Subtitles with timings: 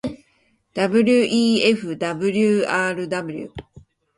[0.81, 3.51] wefwrw